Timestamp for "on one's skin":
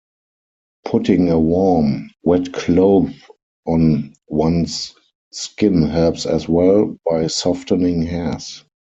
3.67-5.83